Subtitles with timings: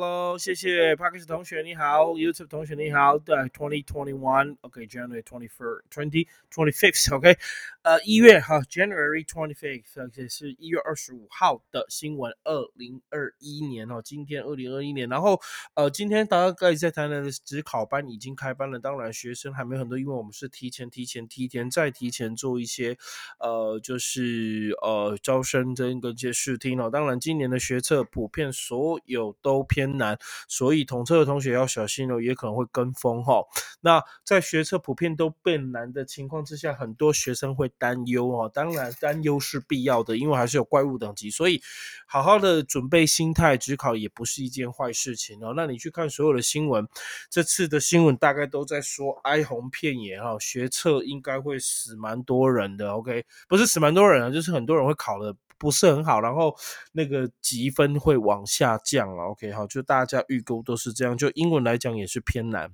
[0.00, 7.38] Hello，谢谢 Parkes 同学你好，YouTube 同学你好，对，Twenty Twenty One，OK，January Twenty First，Twenty Twenty Fifth，OK，
[7.80, 15.40] 呃，一月哈，January Twenty Fifth，而且是一月二十五号的新闻，二零二一年哦，今天二零二一年，然后
[15.74, 22.98] 呃，今天大概在台南的职考班已经开班了，当然学生还没有很多，因为我们是提前、提前、提前再提前做一些
[23.38, 29.64] 呃，就是呃招生跟跟一些试听哦，当然今年的学测普遍所有都。
[29.70, 30.18] 偏难，
[30.48, 33.42] 所以统测的同学要小心哦，也可能会跟风哈。
[33.80, 38.50] 那在学测普遍都变难的情况之下，很多学生会担忧哦。
[38.52, 41.62] 当然，担忧是必要的，因为还是有怪物等级，所以
[42.06, 45.54] 好好的准备心态，只考也不是一件坏事情哦。
[45.56, 46.86] 那你去看所有的新闻，
[47.30, 52.92] 这次的新闻大概都在说哀鸿遍野哈，学测应该会死蛮多人的。
[52.92, 55.34] OK，不是死蛮多人啊，就是很多人会考了。
[55.60, 56.56] 不是很好，然后
[56.92, 59.24] 那个积分会往下降了。
[59.24, 61.16] OK，好，就大家预估都是这样。
[61.16, 62.72] 就英文来讲也是偏难。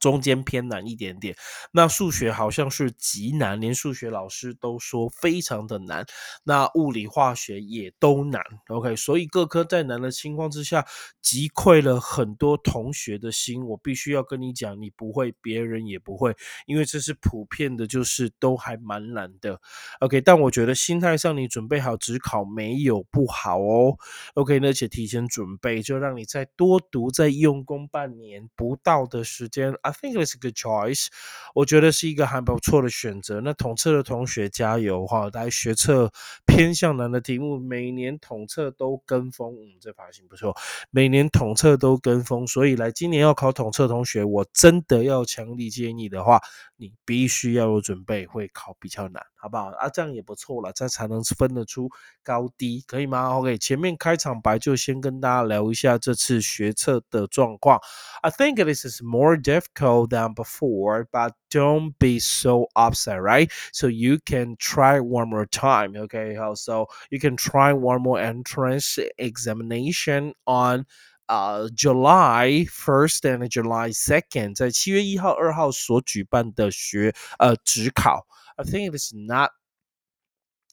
[0.00, 1.34] 中间偏难一点点，
[1.72, 6.04] 那数学好像是极难，连数学老师都说非常的难。
[6.44, 8.42] 那物理、化学也都难。
[8.68, 10.86] OK，所以各科在难的情况之下，
[11.20, 13.64] 击溃了很多同学的心。
[13.66, 16.34] 我必须要跟你讲，你不会，别人也不会，
[16.66, 19.60] 因为这是普遍的，就是都还蛮难的。
[20.00, 23.96] OK，但我觉得心态上你准备好只考没有不好哦。
[24.34, 29.74] OK，而且提前准备，就让你再多读、再用功半年不到的时间。
[29.88, 31.06] I think it's a good choice，
[31.54, 33.40] 我觉得是一个还不错的选择。
[33.40, 35.30] 那统测的同学加油哈！
[35.32, 36.12] 来学测
[36.44, 40.54] 偏向难的题目，每年统测都跟风，嗯，这发型不错。
[40.90, 46.38] 每年统测都跟风，所以来今年要考统测同学，我真的要强力建议的话，
[46.76, 49.68] 你必须要有准备，会考比较难，好不好？
[49.78, 51.88] 啊，这样也不错了，这样才能分得出
[52.22, 57.80] 高低，可以吗？OK，前面开场白就先跟大家聊一下这次学测的状况。
[58.20, 59.77] I think this is more difficult.
[60.09, 63.51] than before, but don't be so upset, right?
[63.71, 66.37] So you can try one more time, okay?
[66.55, 70.85] So you can try one more entrance examination on
[71.29, 78.27] uh July first and July second，在七月一号、二号所举办的学呃职考。
[78.57, 79.51] I think it is not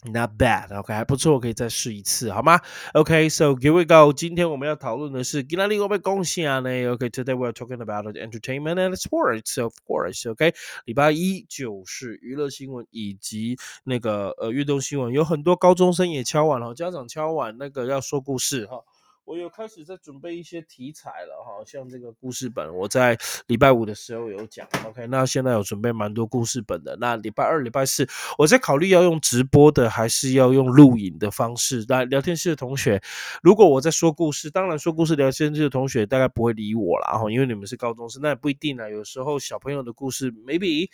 [0.03, 2.61] Not bad, OK，还不错，可以再试一次，好吗
[2.93, 4.13] ？OK，so here we go。
[4.13, 10.29] 今天我们要讨论的是，今天我们恭喜啊呢？OK，today we are talking about entertainment and sports, of course。
[10.29, 10.53] OK，
[10.85, 18.81] 礼拜一就是娱乐新闻以及那个呃运动新闻，有很多高中生也敲碗了，家长敲碗那个要说故事哈。
[19.25, 26.95] 我有开始在准备一些题材了哈，像这个故事本，我在礼拜五的时候有讲，OK，那现在有准备蛮多故事本的。
[27.01, 31.83] 那礼拜二、礼拜四，我在考虑要用直播的，还是要用录影的方式。
[31.89, 33.01] 那聊天室的同学，
[33.41, 38.87] 如果我在说故事，当然说故事聊天室的同学大概不会理我了哈，因为你们是高中生，那也不一定啊。
[38.87, 40.89] 有时候小朋友的故事，maybe。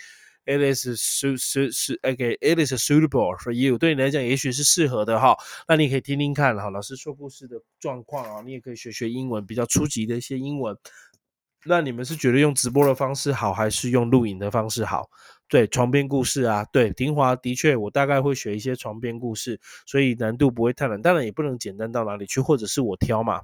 [0.46, 2.38] It is su su su OK.
[2.42, 3.78] It is suitable for you.
[3.78, 5.38] 对你来讲，也许是适合的哈。
[5.68, 10.76] 那你可以听听看哈，老师说故事的状况啊，你也可以学学英文，比较初级的一些英文。
[11.66, 15.12] 那你们是觉得用直播的方式好，还是用录影的方式好？
[15.48, 23.44] 对，床边故事啊，对，丁华的确，我大概会学一些床边故事，所以难度不会太难，当然也不能简单到哪里去，或者是我挑嘛。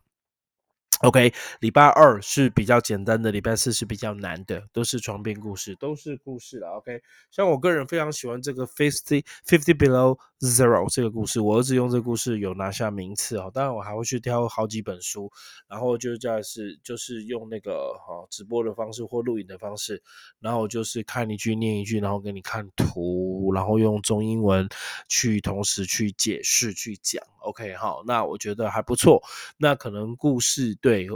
[1.02, 6.70] OK，礼拜二是比较简单的，礼拜四是比较难的，都是床边故事，都是故事了。
[6.78, 7.00] OK，
[7.30, 13.50] 像我个人非常喜欢这个 Fifty Fifty Below Zero 这个故事，我儿子用这个故事有拿下名次哦。
[13.52, 15.32] 当然我还会去挑好几本书，
[15.68, 20.04] 然后就在是就是用那个哈直播的方式或录影的方式，
[20.40, 24.70] 然后就是看一句念一句，然后给你看图，然后用中英文
[25.08, 27.24] 去同时去解释去讲。
[27.40, 29.24] OK，好，那我觉得还不错。
[29.58, 31.08] 那可能故事对，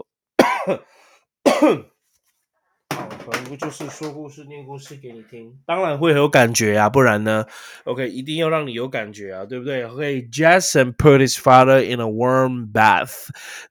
[3.20, 7.44] 好，可能就是说故事、念故事给你听，当然会有感觉啊，不然呢？
[7.84, 9.84] OK，一定要让你有感觉啊，对不对？
[9.84, 13.28] OK，Jason put his father in a warm bath.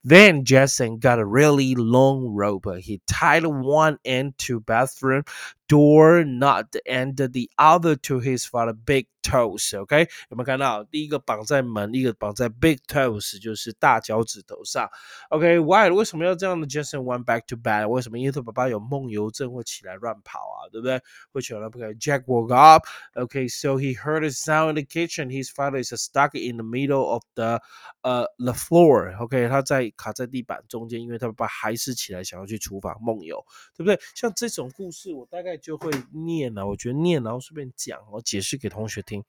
[0.07, 2.67] Then Jason got a really long rope.
[2.79, 5.23] He tied one end to bathroom
[5.69, 9.75] door not and the other to his father big toes.
[9.75, 10.83] OK，有没有看到？
[10.83, 14.87] 第一个绑在门，一个绑在 big toes，就是大脚趾头上。
[15.29, 15.89] OK，why？
[15.89, 16.67] 为什么要这样的？
[16.67, 17.87] Jason went back to bed。
[17.87, 18.19] 为什么？
[18.19, 21.01] 因为他爸爸有梦游症，会起来乱跑啊，对不对？
[21.31, 21.95] 会起来不可以。
[21.95, 22.85] Jack woke up.
[23.15, 25.29] Okay, so he heard a sound in the kitchen.
[25.29, 27.59] His father is stuck in the middle of the
[28.03, 29.17] uh the floor.
[29.19, 33.43] OK，他在卡在地板中间，因为他爸爸还是起来想要去厨房梦游，
[33.75, 33.99] 对不对？
[34.13, 35.55] 像这种故事，我大概。
[35.60, 39.22] 就会念了，我觉得念，然后顺便讲，我解释给同学听。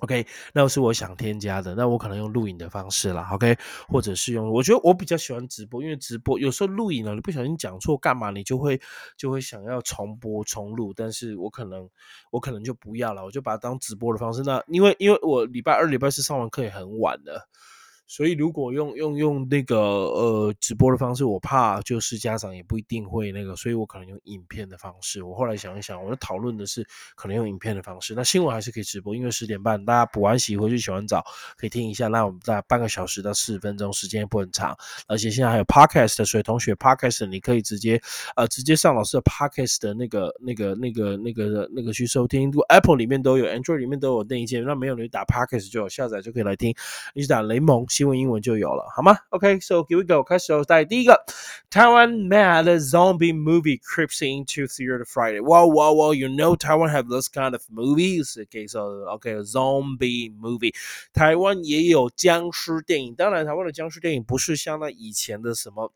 [0.00, 8.80] OK，那是我想添加的，那我可能用录影的方式啦 OK，或者是用，我觉得我比较喜欢直播，因为直播有时候录影呢，你不小心讲错干嘛，你就会
[9.16, 11.88] 就会想要重播重录，但是我可能
[12.32, 14.42] 我可能就不要了，我就把它当直播的方式。
[14.42, 17.48] 那因为因为我礼拜二、礼拜四上完课也很晚了。
[18.12, 25.22] 所以如果用用用那个呃直播的方式，我怕就是家长也不一定会那个，所以我可能用影片的方式。
[25.22, 26.86] 我后来想一想，我就讨论的是
[27.16, 28.12] 可能用影片的方式。
[28.14, 31.24] 那新闻还是可以直播，因为十点半大家补完习回去洗完澡
[31.56, 32.06] 可以听一下。
[32.08, 34.76] 那我们大概半个小时到四十分钟，时间也不很长。
[35.06, 37.98] 而且现在还有 podcast，所以同学 podcast 你可以直接
[38.36, 42.50] 呃直接上老师的 podcast 的那个那个那个那个那个去收听。
[42.50, 46.74] 如果 Apple 里面都有，Android 里面都有那一件，那没有你打 podcast 就有下载就可以来听。
[47.14, 47.86] 你打雷蒙。
[48.02, 50.64] 新闻英文就有了，好吗？OK，so here we go，开始哦。
[50.64, 51.24] 在第一个
[51.70, 55.40] ，Taiwan mad zombie movie creeps into theater Friday.
[55.40, 58.36] Well, well, well, You know Taiwan have this kind of movies.
[58.36, 60.74] Okay, so OK, zombie movie.
[61.12, 65.92] 台湾也有僵尸电影，当然台湾的僵尸电影不是像那以前的什么。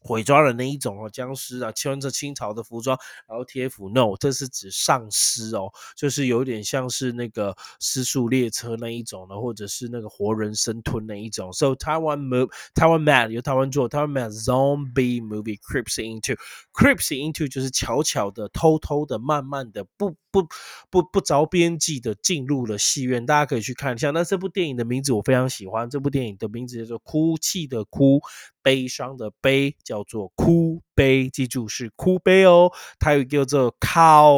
[0.00, 2.98] 毁装的那一种哦，僵尸啊，穿着清朝的服装，
[3.28, 3.88] 然后贴符。
[3.88, 11.52] No，这是指丧尸哦，就是有点像是那个失速列车那一种的，或者是那个活人生吞那一种。
[11.52, 16.36] So Taiwan move, Taiwan mad 由台湾做，Taiwan mad zombie movie creeps into
[16.72, 20.46] creeps into 就是悄悄的、偷偷的、慢慢的、不不
[20.90, 23.26] 不不着边际的进入了戏院。
[23.26, 24.10] 大家可以去看一下。
[24.12, 28.18] 那这部电影的名字我非常喜欢，这部电影的名字叫做《哭泣的哭》。
[28.60, 32.70] 悲伤的悲叫做哭悲，记住是哭悲哦。
[32.98, 34.34] 它有叫做靠。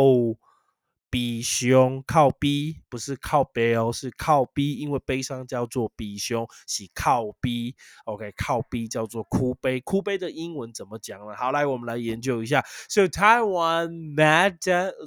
[1.11, 11.35] 比胸靠 B 不是靠背哦，是靠 B，因为悲伤叫做比胸，是靠 B，OK，靠 B 叫做哭悲，哭悲的英文怎么讲呢？
[11.37, 12.65] 好，来我们来研究一下。
[12.89, 14.59] So Taiwan mad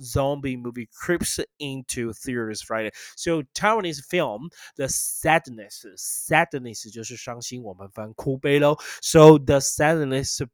[0.01, 2.91] zombie movie creeps into theaters Friday.
[3.15, 8.77] So Taiwanese film The Sadness, Sadness 就是伤心，我们翻哭悲喽。
[9.01, 10.45] So the Sadness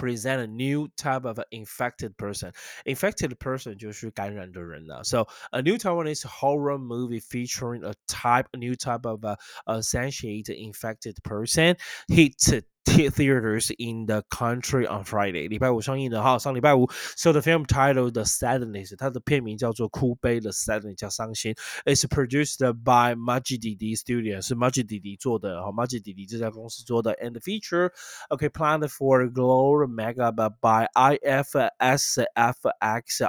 [0.00, 2.52] present a new type of infected person.
[2.84, 5.02] Infected person 就是感染的人了。
[5.04, 9.36] So a new Taiwanese horror movie featuring a type, a new type of uh,
[9.68, 11.76] essentiated infected person
[12.08, 16.88] hit theaters in the country on Friday，礼拜五上映的哈，上礼拜五。
[17.16, 21.54] So the film titled The Sadness，它的片名叫做哭悲，The Sadness 叫伤心。
[21.84, 27.12] It's produced by Majid Studio，是 Majid 弟弟做的，哈，Majid 弟弟这家公司做的。
[27.16, 27.90] And the feature
[28.30, 32.30] okay planned for Glory Mega by IFSFX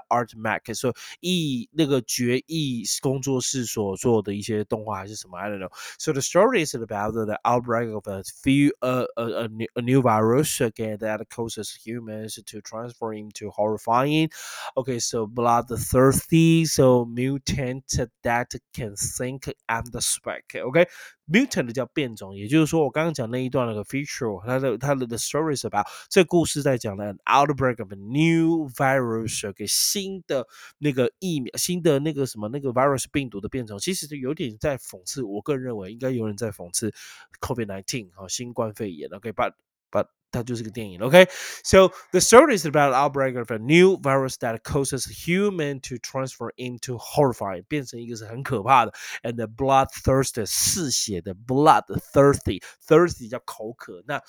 [0.07, 5.37] Art Mac，所以 E 那个决议工作室所做的一些动画还是什么？
[5.39, 5.71] I don't know.
[5.97, 9.81] So the story is about the outbreak of a few uh, uh a, new, a
[9.81, 14.29] new virus again that causes humans to transform into horrifying.
[14.75, 17.83] Okay, so bloodthirsty, so mutant
[18.23, 20.55] that can think and speak.
[20.55, 20.87] Okay,
[21.27, 32.69] mutant 叫变种，也就是说我刚刚讲那一段那个 feature，它的它的 the story is about 这故事在讲的 an outbreak of a new virus，给、okay, 新的那个疫苗，新的那个什么那个
[32.69, 36.93] virus 病毒的变种，其实有点在讽刺，我个人认为应该有人在讽刺
[37.41, 39.53] COVID nineteen 哈新冠肺炎，OK，but but
[40.29, 46.51] 它就是个电影，OK。So the story is about outbreak of a new virus that causes human to transform
[46.57, 48.91] into horrifying，变成一个是很可怕的，
[49.23, 54.21] and the bloodthirsty 嗜血的 bloodthirsty，thirsty 叫口渴，那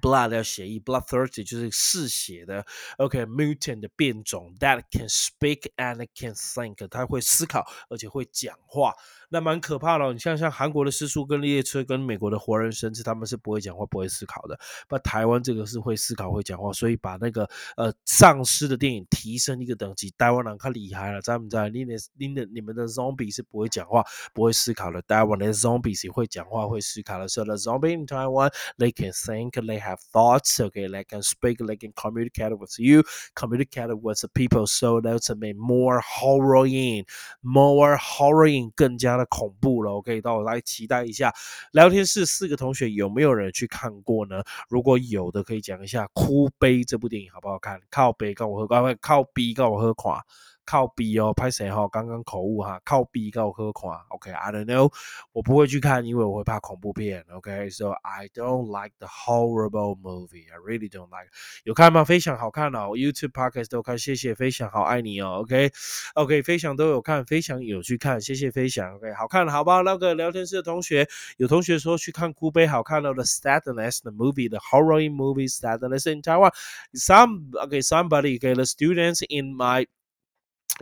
[0.00, 2.64] blood 要血液，bloodthirsty 就是嗜血的。
[2.98, 8.94] OK，mutant、的变种，that can speak and can think，它会思考而且会讲话。
[9.28, 10.12] 那蛮可怕的。
[10.12, 14.58] 你像像韩国的失速跟列车，跟美国的活人生吃，他们是不会讲话、不会思考的。
[14.90, 20.12] 那台湾这个是会思考、会讲话，所以把那个呃丧尸的电影提升一个等级。
[20.18, 21.70] 台湾人可厉害了，在不在？
[21.70, 25.00] 你的、你的、你们的 zombie 是不会讲话、不会思考的。
[25.02, 27.26] 台湾的 zombie 是会讲话、会思考的。
[27.26, 31.76] So the zombie in Taiwan, they can think, they have thoughts, okay, they can speak, they
[31.76, 33.02] can communicate with you,
[33.34, 34.68] communicate with the people.
[34.68, 37.06] So that's a more horror-ing,
[37.42, 39.26] more horror-ing 更加的。
[39.32, 41.32] 恐怖了，OK，到我来期待一下。
[41.72, 44.44] 聊天室四个同学有没有人去看过呢？
[44.68, 47.80] 如果有的，可以讲一下《哭悲》这部电影好不好看？
[47.90, 50.22] 靠背，跟我喝，快快靠逼跟我喝垮。
[50.64, 51.88] 靠 B 哦，拍谁哈？
[51.88, 54.04] 刚刚口误哈，靠 B 告喝垮。
[54.10, 54.92] OK，I don't know，
[55.32, 57.24] 我不会去看，因为我会怕恐怖片。
[57.30, 60.46] OK，so I don't like the horrible movie.
[60.52, 61.30] I really don't like.
[61.64, 62.04] 有看吗？
[62.04, 65.40] 非常好看哦，YouTube podcast 都看，谢谢飞翔，好爱你哦。
[65.42, 68.94] OK，OK，飞翔都有看，飞翔有去看，谢谢飞翔。
[68.96, 69.80] OK，好看好吧？
[69.82, 76.52] 那个聊天室的同学，有同学说去看哭悲好看了，The Sadness the movie, the horror movie Sadness in Taiwan.
[76.94, 79.86] Some OK, somebody, OK, the students in my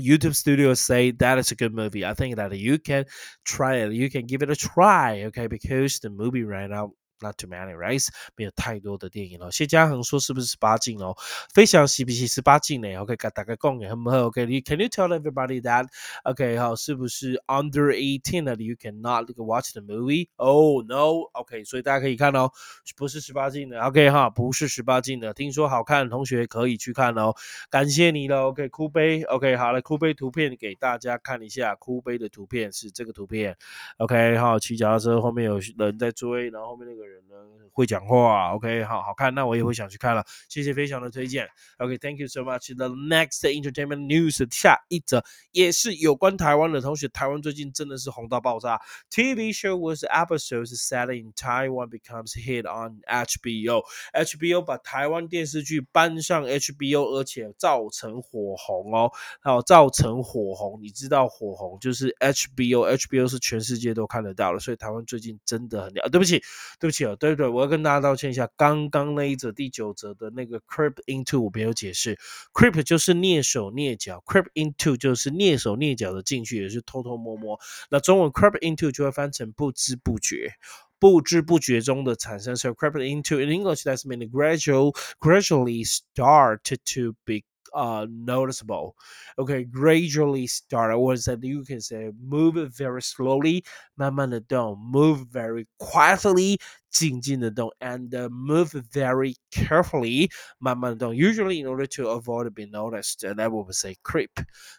[0.00, 2.04] YouTube studios say that is a good movie.
[2.04, 3.06] I think that you can
[3.44, 3.92] try it.
[3.92, 5.46] You can give it a try, okay?
[5.46, 8.06] Because the movie right now not too many, right？
[8.36, 9.50] 没有太多的电影了。
[9.50, 11.14] 谢嘉恒说是不是十八禁哦？
[11.52, 14.26] 飞翔是不是十八禁呢？OK，大概讲也很不好。
[14.26, 15.86] OK，Can you tell everybody that
[16.24, 20.28] OK 好是不是 under eighteen 的？You cannot watch the movie?
[20.36, 21.28] Oh no.
[21.32, 22.50] OK，所以大家可以看哦，
[22.96, 23.80] 不是十八禁的。
[23.82, 25.34] OK 哈，不是十八禁的。
[25.34, 27.34] 听说好看，同学可以去看哦。
[27.68, 28.46] 感谢你了。
[28.46, 29.22] OK，哭杯。
[29.24, 31.74] OK，好了，哭杯图片给大家看一下。
[31.74, 33.56] 哭杯的图片是这个图片。
[33.98, 37.00] OK，好，骑脚踏车后面有人在追，然后后面那个。
[37.09, 37.34] 人人呢
[37.72, 40.24] 会讲话，OK，好好看，那我也会想去看了。
[40.48, 41.48] 谢谢非常的推荐
[41.78, 42.74] ，OK，Thank you so much。
[42.74, 48.80] The next entertainment news，下一则也是有关台湾的同学，台湾最近真的是红到爆炸。
[49.10, 53.82] TV show was episodes set in Taiwan becomes hit on HBO。
[54.12, 60.80] HBO 把台湾电视剧搬上 HBO，而且造成火红哦，好，造成火红。
[60.82, 66.08] 你知道火红就是 HBO，HBO 是全世界都看得到了，所以台湾最近真的很了。
[66.10, 66.42] 对不起，
[66.78, 66.99] 对不起。
[67.16, 72.18] 对对，我要跟大家道歉一下，刚刚那一则第九则的那个 creep into 我没有解释
[72.52, 77.58] ，creep 就是蹑手蹑脚，creep into 就是蹑手蹑脚的进去，也是偷偷摸摸。
[77.90, 80.52] 那中文 creep into 就会翻成不知不觉，
[80.98, 82.54] 不知不觉中的产生。
[82.56, 88.94] So creep into in English that's mean gradual, gradually start to be uh noticeable.
[89.36, 93.64] Okay, gradually start, or that you can say move very slowly,
[93.94, 96.58] 慢慢的动，move very quietly
[96.89, 101.13] 静静的动，and move very carefully，慢慢的动。
[101.13, 104.29] Usually, in order to avoid being noticed, and that would say creep,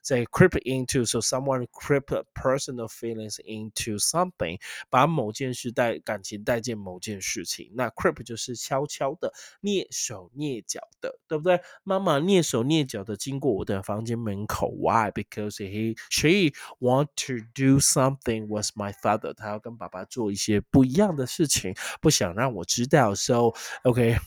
[0.02, 1.04] say creep into.
[1.04, 7.70] So someone creep personal feelings into something，把某件事带感情带进某件事情。
[7.74, 9.30] 那 creep 就是悄悄的、
[9.60, 11.60] 蹑手蹑脚的，对不对？
[11.84, 14.70] 妈妈蹑手蹑脚的经过我的房间门口。
[14.70, 15.10] Why?
[15.10, 19.34] Because he she want to do something with my father.
[19.34, 21.74] 他要跟爸爸做一些不一样的事情。
[22.01, 23.15] 不想让我知道。
[23.15, 23.53] So
[23.83, 24.17] OK。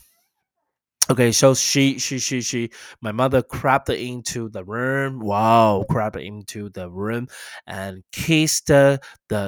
[1.11, 2.69] Okay, so she, she, she, she,
[3.01, 5.19] my mother crept into the room.
[5.21, 7.27] Wow, crept into the room
[7.65, 8.99] and kissed the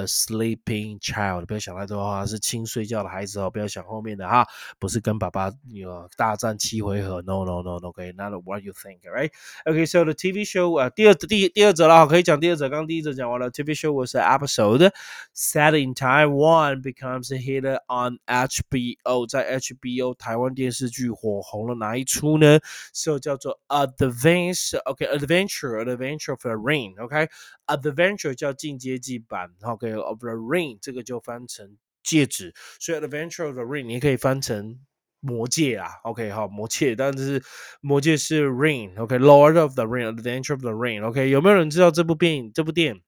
[0.08, 1.46] sleeping child.
[1.46, 3.48] 不要想太多哈，是亲睡觉的孩子哦。
[3.48, 4.44] 不要想后面的哈，
[4.80, 7.22] 不是跟爸爸有大战七回合。
[7.22, 7.92] No, no, no, no.
[7.92, 9.30] Okay, not what you think, right?
[9.64, 12.68] Okay, so the TV show 啊，第二第第二则了，可以讲第二则。
[12.68, 13.52] 刚第一则讲完了。
[13.52, 14.90] TV show was an episode
[15.32, 21.40] set in Taiwan becomes a hit on HBO，在 HBO 台湾电视剧火。
[21.49, 22.59] 红了哪一出呢？
[22.93, 34.79] 是叫做 Adventure，OK，Adventure，Adventure of the Ring，OK，Adventure 叫进阶级版，OK，of the Ring 这个就翻成戒指，所以 Adventure of the Ring 你可以翻成
[35.19, 37.41] 魔戒啊，OK，好，魔戒，但是
[37.81, 42.51] 魔戒是 Ring，OK，Lord of the Ring，Adventure of the Ring，OK，有没有人知道这部电影？
[42.53, 43.01] 这部电影？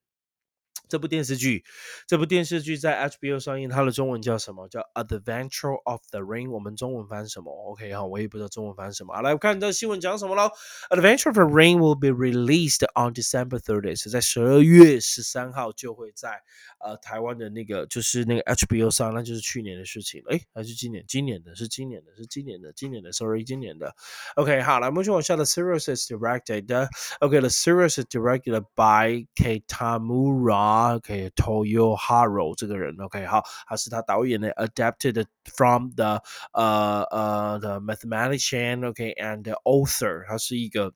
[0.90, 1.64] 这部电视剧，
[2.06, 4.68] 这部电视剧在 HBO 上映，它的中文叫什么？
[4.68, 6.48] 叫《Adventure of the Ring》。
[6.50, 9.14] 我们中文翻什么？OK 哈，我也不知道中文翻什么。
[9.14, 10.50] 好，来看这新闻讲什么喽？
[10.90, 16.42] 《Adventure of the Ring》will be released on December thirtieth，在十二月十三号就会在
[16.80, 20.34] 呃台湾的那个就是那个 HBO 上，那就是去年的事情了。
[20.34, 21.04] 哎，还是今年？
[21.06, 23.94] 今年的是今年的，是今年的，今年的，Sorry，今年的。
[24.34, 26.88] OK，好，来我们就往下的 series is directed。
[27.20, 30.79] OK，the series is directed by Kitamura。
[30.95, 35.25] OK Toyo Haro 这个人，OK 好，他是他导演的，adapted
[35.55, 36.21] from the
[36.53, 40.93] 呃呃 the mathematician OK and author，他是一个。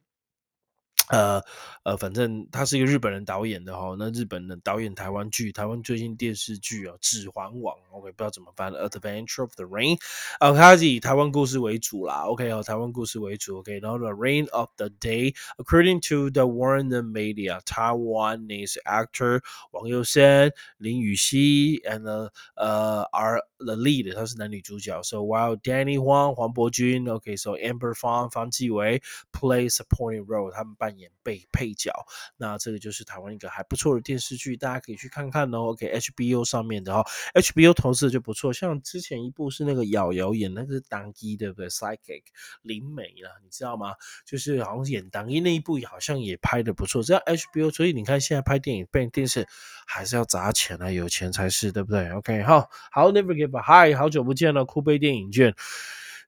[1.10, 1.42] 呃
[1.82, 9.98] 呃，反正他是一个日本人导演的哈，那日本人导演台湾剧，台湾最近电视剧啊，《指环王》OK，不知道怎么翻，Adventure of the Rain，
[10.40, 19.42] 呃，他是以台湾故事为主啦，OK，哦，台湾故事为主，OK，然后 The Rain of the Day，according to the Warner Media，Taiwanese actor
[19.72, 30.94] 王佑生、林雨熙，and 呃 are the lead，他是男女主角，So while Danny Huang 黄伯君，OK，So Amber Fang 方季韦 play supporting role，他们扮。
[30.96, 31.90] 演被配角，
[32.36, 35.70] 那这个就是台湾一个还不错的电视剧，大家可以去看看哦。
[35.72, 37.04] OK，HBO 上面的哈
[37.34, 38.52] ，HBO 投资就不错。
[38.52, 42.22] 像之前一部是那个瑶瑶演那个是当一，对不对？Psychic
[42.62, 43.94] 林美啦，你知道吗？
[44.24, 47.02] 就是好像演当一那一部，好像也拍的不错。
[47.02, 49.48] 这样 HBO，所以你看现在拍电影、拍电视
[49.84, 55.54] 还是要砸钱啊，有钱才是，对不对？OK，好，好，Never give up，Hi，好久不见了，酷贝电影券。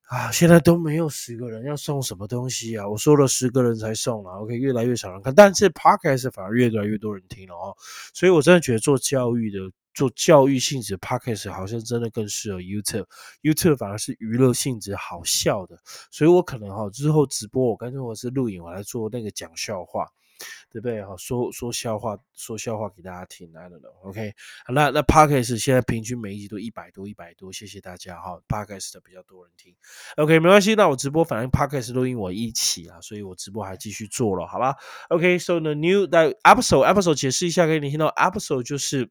[0.09, 2.88] 啊，现在都没有十个人要送什么东西啊！
[2.88, 7.76] 我说了十个人才送了，OK，越来越少人看，但是 Podcast 反而越来越多人听了哦。
[8.14, 9.59] 所以我真的觉得做教育的、
[9.95, 15.76] 做教育性质 Podcast 好像真的更适合 YouTube，YouTube 反而是娱乐性质、好笑的。
[16.12, 20.06] 所以我可能哈之后直播，我干脆我是录影，我来做那个讲笑话。
[20.71, 21.02] 对不对？
[21.05, 23.93] 哈，说说笑话，说笑话给大家听，I don't know。
[24.02, 24.35] OK，
[24.69, 28.40] 那那 Podcast 现在平均每一集都一百多，一百多，谢谢大家哈。
[28.49, 29.75] Podcast 的比较多人听
[30.16, 30.75] ，OK，没关系。
[30.75, 34.75] 那我直播反正 Podcast 录音我一起啊，所以我直播还继续做了，好吧
[35.09, 39.11] ？OK，so the new that episode，episode 解释一下给你听到，episode 就是。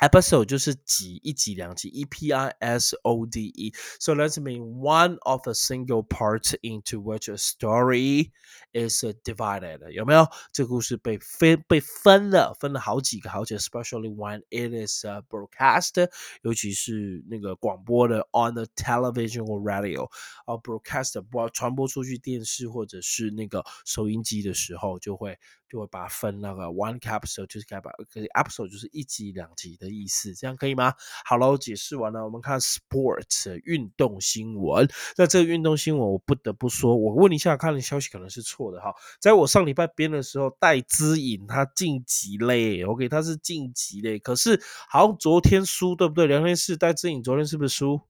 [0.00, 6.52] Episode 就是集一集两集，E P I S O D E。So let's mean one of a single part
[6.62, 8.32] into which a story
[8.72, 9.88] is divided。
[9.92, 10.26] 有没有？
[10.52, 16.10] 这个故事被分被分了，分了好几个好几个，especially when it is broadcast，
[16.42, 20.04] 尤其是那个广播的 on the television or radio，
[20.44, 25.38] 啊 broadcast 播传播出去电视或者是那个收音机的时候，就会
[25.70, 30.93] 就会把它分那个 one episode 就是该把，可是 episode 就是一集两集 的意思，这样可以吗？
[31.25, 34.87] 好了，解释完了，我们看 sports 运动新闻。
[35.17, 38.93] 那这个运动新闻，我不得不说，我问一下，看的消息可能是错的哈。
[39.19, 46.27] 在我上礼拜编的时候，戴资颖他晋级嘞，OK，他是晋级嘞，可是好像昨天输，对不对？
[46.27, 48.01] 聊天室戴资颖昨天是不是输？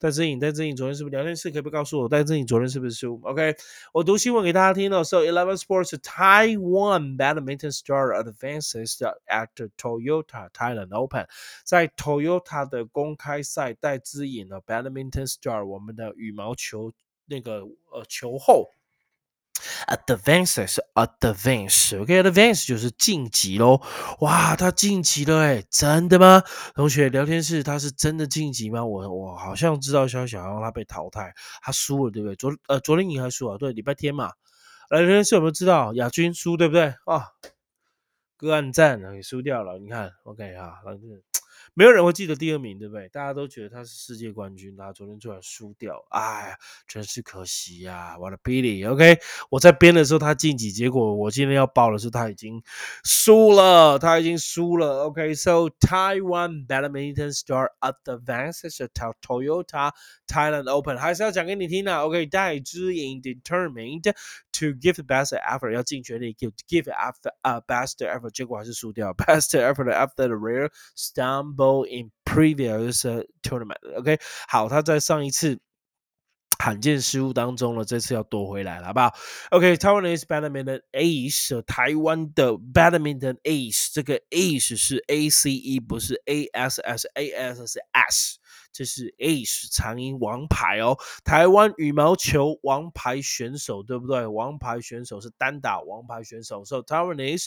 [0.00, 1.50] 戴志颖，戴志颖昨天是不是聊天室？
[1.50, 3.54] 可以不告诉我，戴志颖昨天是不是输？OK，
[3.92, 5.04] 我读新闻给大家听了。
[5.04, 8.96] So Eleven Sports Taiwan badminton star advances
[9.28, 11.28] at Toyota Thailand Open，
[11.64, 16.90] 在 Toyota 的公开赛，戴志颖的 badminton star，我们的羽毛球
[17.26, 17.60] 那个
[17.92, 18.70] 呃球后。
[19.86, 23.80] Advances, advance, OK, advance 就是晋级喽。
[24.20, 26.42] 哇，他晋级了哎，真的吗？
[26.74, 28.84] 同学，聊天室他是真的晋级吗？
[28.84, 32.36] 我我好像知道消息，好像他被淘汰，他输了，对不对？
[32.36, 33.58] 昨呃昨天赢还输啊？
[33.58, 34.32] 对，礼拜天嘛。
[34.90, 36.94] 聊天室有没有知道亚军输，对不对？
[37.04, 37.26] 啊，
[38.36, 41.29] 个案战也输掉了，你看，OK 啊，那是。
[41.79, 43.09] 没有人会记得第二名，对不对？
[43.09, 46.57] 大家都觉得他是世界冠军，他昨天突然输掉，哎，
[46.87, 48.17] 真是可惜呀！
[48.19, 49.19] 我的 Billy，OK，
[49.49, 52.63] 我在编的时候他晋级，结果我今天要报的是他已经
[53.03, 55.05] 输了，他已经输了。
[55.05, 59.91] OK，so Taiwan badminton star advances to Toyota
[60.27, 61.95] Thailand Open，还是要讲给你听的。
[61.97, 64.13] OK，戴之颖 determined
[64.53, 70.69] to give the best effort，要尽全力 give give after 啊 best effort，结果还是输掉，best effort after the rare
[70.95, 71.68] stumble。
[71.86, 73.02] In previous
[73.42, 73.78] tournament.
[73.96, 75.60] OK，好，他在上一次
[76.58, 79.14] 罕见失误当中了，这次要夺回来了，好不好
[79.50, 88.38] ？OK，Taiwanese badminton ace，台湾的 badminton ace，这个 ace 是 A C E，不是 A S S，A S 是 S，
[88.72, 94.26] 这是 ace 长音王牌哦，台湾羽毛球王牌选手，对不对？
[94.26, 97.46] 王牌选手是单打王牌选手，So Taiwanese。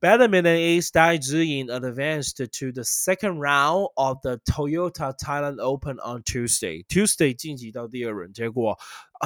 [0.00, 6.22] Badminton ace Dai Ziying advanced to the second round of the Toyota Thailand Open on
[6.24, 6.84] Tuesday.
[6.88, 8.76] Tuesday 晋级到第二轮，结果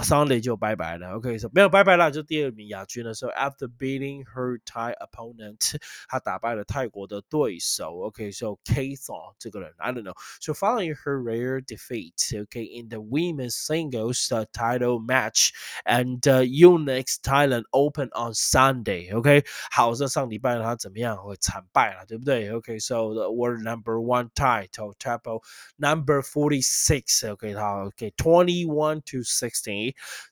[0.02, 1.14] Sunday 就拜拜了。
[1.14, 8.00] OK，说、so, 没有拜拜了，就第二名亚军的时候，after beating her Thai opponent，他打败了泰国的对手。
[8.00, 15.52] OK，so、okay, K Thong 这个人，I don't know。So following her rare defeat，OK，in、okay, the women's singles、uh, title match
[15.86, 21.16] and uh, Unix Thailand Open on Sunday。OK，好，这上礼拜他怎么样？
[21.16, 22.52] 会惨败了，对不对？
[22.52, 25.42] OK，so、okay, the world number one title title
[25.78, 29.79] number forty six。OK，他 OK，twenty one to sixteen。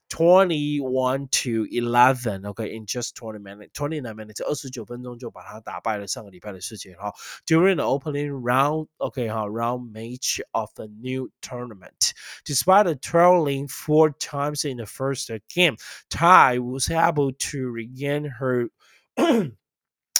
[0.09, 6.07] 21 to 11, okay, in just 20 minutes, 29 minutes, 二十九分钟就把他打败了。
[6.07, 7.13] 上个礼拜的事情哈。
[7.45, 12.13] During the opening round, okay, 哈，round match of the new tournament,
[12.45, 15.77] despite trailing four times in the first game,
[16.09, 18.69] Tai was able to regain her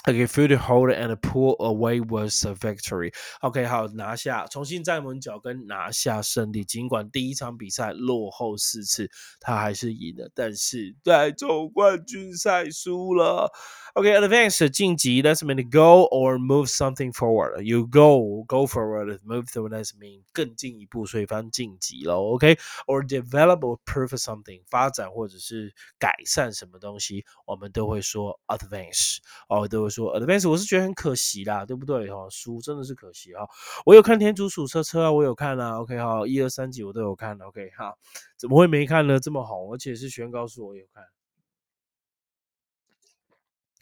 [0.08, 3.12] Okay, field hold and pull away was a victory.
[3.42, 6.64] OK，好，拿下，重新站稳脚跟，拿下胜利。
[6.64, 9.10] 尽管第一场比赛落后四次，
[9.40, 13.52] 他还是赢了，但是在总冠军赛输了。
[13.92, 17.60] OK, advance 晋级，That's mean go or move something forward.
[17.60, 22.14] You go, go forward, move Through，That's mean 更进一步，所以翻晋级了。
[22.14, 29.18] OK, or develop or improve something 发展或者是改善什么东西，我们都会说 advance
[29.50, 29.90] 哦，都会。
[29.90, 32.26] 说 advance 我是觉得很可惜啦，对不对哈？
[32.30, 33.46] 输真的是可惜哈。
[33.84, 35.80] 我有看天竺鼠车车啊，我有看啊。
[35.80, 37.38] OK 哈，一二三集我都有看。
[37.38, 37.94] OK 哈，
[38.38, 39.20] 怎么会没看呢？
[39.20, 41.04] 这么红，而且是轩告诉我有看。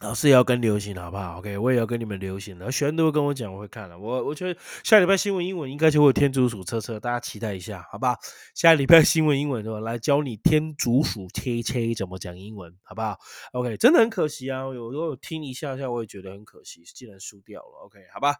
[0.00, 2.70] 老师也要跟流行，好不好？OK，我也要跟你们流行了。
[2.70, 3.98] 学都会跟我讲，我会看了。
[3.98, 8.16] 我我觉得下礼拜新闻英文应该就会天竺鼠车车，大家期待一下，好不好？
[8.54, 13.18] 下礼拜新闻英文的来教你天竺鼠切切怎么讲英文，好不好
[13.52, 17.86] ？OK，真的很可惜啊，有有听一下下，我也觉得很可惜，竟然输掉了。
[17.86, 18.36] OK，好吧。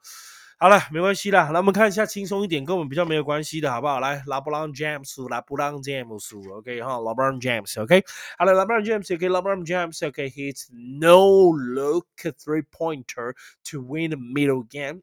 [0.60, 1.50] 好了，没关系啦。
[1.50, 4.00] 来，我们看一下轻松一点，跟我们比较没有关系的，好不好？
[4.00, 8.02] 来，拉布朗 James，拉布朗 James，OK 哈，拉布朗 James，OK。
[8.36, 12.08] 好了，拉布朗 James，OK，拉布朗 James，OK，hits no look
[12.44, 13.34] three pointer
[13.70, 15.02] to win the middle game.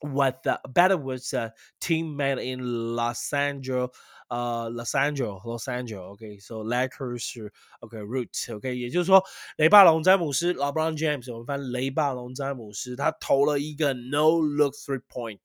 [0.00, 3.88] What the better was a teammate in Los Angeles.
[4.28, 9.22] 呃，Los Angeles，Los Angeles，OK，so Lakers，OK，Roots，OK，也就是说，
[9.56, 15.40] 雷霸龙詹姆斯，LeBron James，我们翻雷霸龙詹姆斯，他投了一个 No Look Three Point。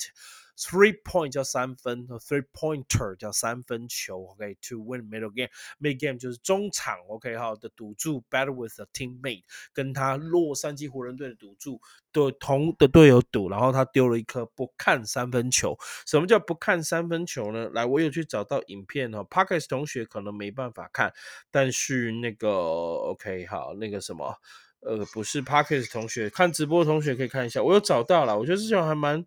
[0.59, 11.79] Three point 叫三分，three pointer 叫三分球，OK，to win middle game，mid game 就是中场，OK 哈的赌注，battle with a teammate，跟他洛杉矶湖人队的赌注
[12.11, 15.77] 对同的队友赌，然后他丢了一颗不看三分球。
[16.07, 17.69] 什么叫不看三分球呢？
[17.75, 21.13] 来，我有去找到影片哦，Parkes 同学可能没办法看，
[21.51, 24.35] 但是那个 OK 好，那个什么，
[24.81, 29.27] 呃，不是 Parkes 同学看直播的同学可以看一下，我有找到了，我觉得这球还蛮。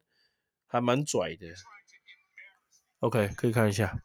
[0.70, 1.48] 还蛮拽的
[3.00, 4.04] ，OK，可以看一下，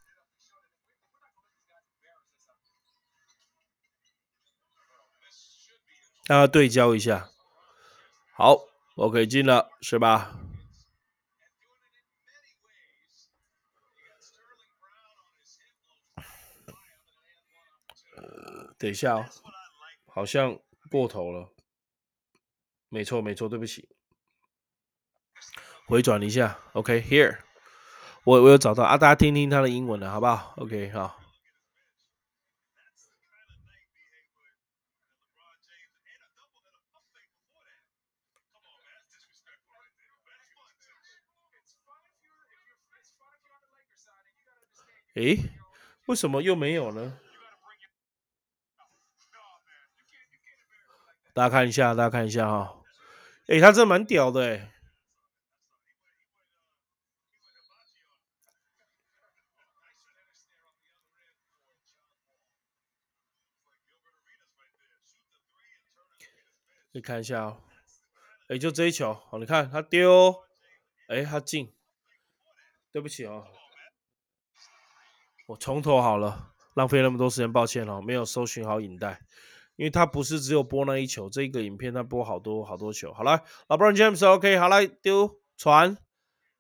[6.27, 7.29] 大家对焦一下，
[8.35, 10.41] 好，OK 进了是吧？
[18.79, 19.27] 等一下哦，
[20.07, 20.59] 好像
[20.91, 21.55] 过头了，
[22.89, 23.89] 没错没错，对不起。
[25.87, 27.39] 回转一下，OK，here，
[28.25, 31.21] 我我有找到啊，大家听听他的英文的好不好？OK，好。
[45.15, 45.39] 诶，
[46.07, 47.19] 为什么又没有呢？
[51.35, 52.83] 大家看一下，大家看一下哈。
[53.49, 54.71] 诶，他这蛮屌的诶。
[66.95, 67.61] 你看一下哦，
[68.47, 70.45] 哎，就这一球，好，你看他丢，
[71.09, 71.75] 哎，他进，
[72.93, 73.49] 对不起哦，
[75.49, 79.21] 我从头好了，浪费那么多时间，抱歉哦，没有搜寻好影带，
[79.75, 85.99] 因为他不是只有播那一球，这个影片他播好多好多球，好了，老布朗 James，OK，好来丢传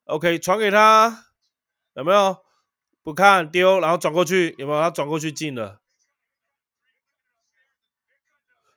[0.07, 1.27] ，OK，传给他，
[1.92, 2.44] 有没有？
[3.05, 4.83] 不看丢，然后转过去，有没有？
[4.83, 5.81] 他转过去进了，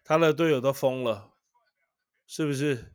[0.03, 1.33] 他的队友都疯了。
[2.27, 2.93] 是不是？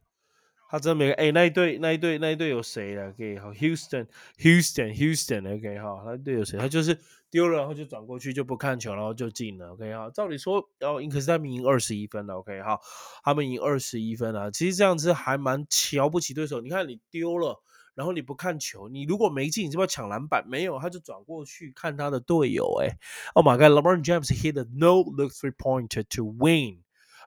[0.71, 6.57] 他真没哎，那一队那一队那一队有谁啊？OK，好，Houston，Houston，Houston，OK，哈，那队有谁？
[6.57, 6.99] 他就是
[7.31, 9.73] 丢了，然后就转过去就不看球，然后就进了。
[9.73, 12.37] OK，哈，照理说，哦，可是他们赢二十一分了。
[12.37, 12.81] OK，哈，
[13.23, 14.51] 他们赢二十一分了。
[14.51, 16.63] 其实这样子还蛮瞧不起对手。
[16.63, 17.63] 你看你丢了，
[17.95, 20.43] 然后你不看球，你如果没进，你是不是要抢篮板？
[20.49, 22.81] 没有，他就转过去看他的队友。
[22.81, 22.97] 哎
[23.35, 26.79] ，Oh my God，LeBron James hit a no look three pointer to win。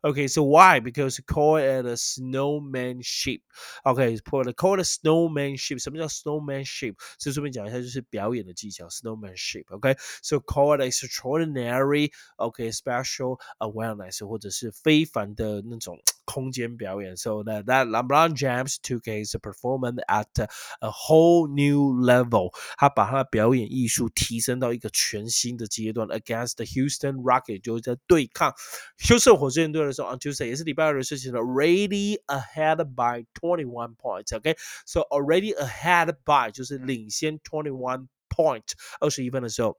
[0.04, 0.80] Okay, so why?
[0.80, 3.42] Because call it a snowmanship.
[3.84, 5.78] Okay, call it call it snowmanship.
[5.78, 6.94] 什么叫 snowmanship？
[7.18, 12.12] 这顺便讲一下，就是表演的技巧，snowmanship。OK, so call it extraordinary.
[12.36, 17.14] OK, special awareness，或者是非凡的那种空间表演。
[17.18, 20.48] So that that LeBron James took his performance at
[20.80, 22.54] a whole new level.
[22.78, 26.08] 他把他的表演艺术提升到一个全新的阶段。
[26.08, 28.54] Against the Houston Rockets，就是在对抗
[28.96, 29.90] 休斯顿火箭队的。
[29.94, 31.40] So on Tuesday 也是礼拜二的事情了。
[31.40, 34.32] Already ahead by twenty one points.
[34.32, 39.78] Okay, so already ahead by 就是领先 twenty one point 二十一分的时候。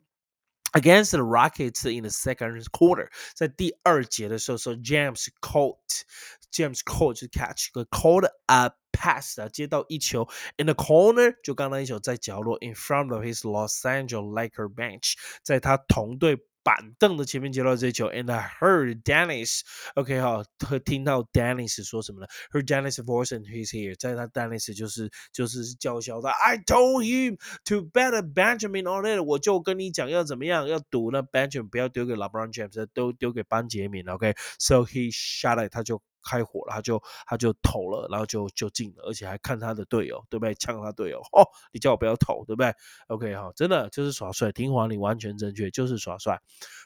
[0.74, 6.04] Against the Rockets in the second quarter，在第二节的时候，说 James caught
[6.50, 13.22] James caught 就 catch 个 caught a pass 啊，接到一球 in the corner，就刚刚一球在角落 in front of
[13.24, 16.38] his Los Angeles Laker bench，在他同队。
[16.66, 22.28] 板凳的前面接到这球，and I heard Dennis，OK 哈，会听到 Dennis 说什么呢？
[22.52, 31.68] Heard Dennis voice and he's here，在他 Dennis 就是就是叫嚣他，I told him to bet Benjamin on it，我就跟你讲要怎么样，要赌那 Benjamin
[31.70, 36.02] 不要丢给 LeBron James，都丢给班杰明，OK，so he shot it，他就。
[36.29, 40.55] 开火了，他就他就投了，然后就就进了，而且还看他的队友，对不对？
[40.57, 42.75] 呛他队友，哦，你叫我不要投，对不对
[43.07, 46.41] ？OK 哈，真的就是耍帅，听话你完全正确，就是耍帅，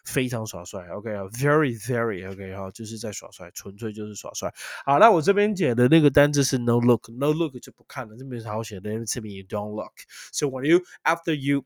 [0.05, 0.87] 非常耍帅。
[0.88, 4.53] OK 啊，very very OK 哈，就是在耍帅，纯粹就是耍帅。
[4.85, 9.92] 好，那我这边写的那个单字是 no look，no look 就不看了，这边是好写的，这边 you don't look。
[10.33, 11.64] So when you after you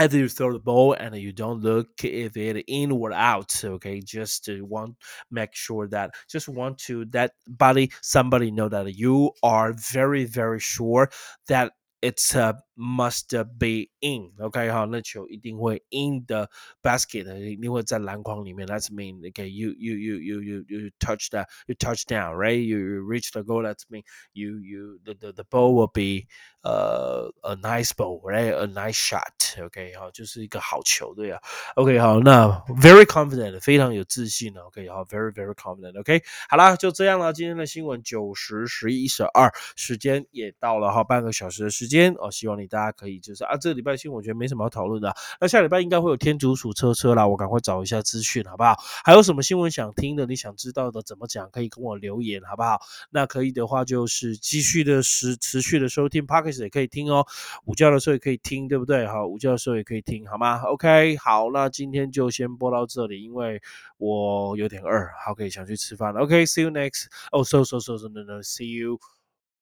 [0.00, 4.00] after you throw the ball and you don't look if it in or out okay?
[4.00, 4.96] Just to want
[5.30, 10.60] make sure that just want to that body somebody know that you are very very
[10.60, 11.10] sure
[11.48, 16.49] that it's a must be in OK 哈，那球一定会 in the
[16.81, 18.67] basket，一定会在篮筐里面。
[18.67, 22.77] That's mean OK you you you you you you touch that you touch down right you,
[22.77, 23.63] you reach the goal.
[23.63, 26.27] That's mean you you the the, the ball will be
[26.63, 31.39] uh a nice ball right a nice shot OK 好，就是一个好球对啊。
[31.75, 32.47] OK 好，那
[32.81, 37.31] very confident 非常有自信的 OK 好 very very confident OK 好啦，就这样了。
[37.31, 42.65] 今天的新闻九十十一十二，时间也到了哈，半个小时的时间哦，希望你。
[42.70, 45.14] 大家可以就是啊，这个礼拜新闻我觉得没什么好讨论的。
[45.40, 48.76] 那下礼拜应该会有天竺鼠车车啦，我赶快找一下资讯，好不好？
[49.04, 50.24] 还有什么新闻想听的？
[50.26, 51.50] 你想知道的怎么讲？
[51.50, 52.80] 可以跟我留言，好不好？
[53.10, 57.26] 那可以的话，就是继续的持持续的收听 p o c k e t 也可以听哦。
[57.64, 59.06] 午觉的时候也可以听，对不对？
[59.06, 63.60] 好，午觉的时候也可以听，好吗？OK，好，那今天就先播到这里，因为
[63.98, 66.20] 我有点饿，好，可以想去吃饭了。
[66.20, 67.06] OK，see you next。
[67.32, 68.98] 哦，so so so so no no，see you。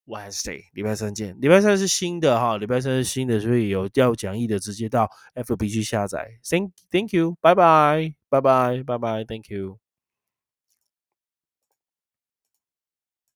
[0.08, 1.36] Wednesday，礼拜三见。
[1.38, 6.26] 礼拜三是新的哈，礼拜三是新的，所以有要讲义的直接到 FB 去下载。
[6.48, 9.87] Thank thank you，拜拜拜拜拜拜，Thank you。